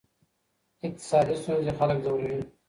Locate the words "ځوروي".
2.05-2.37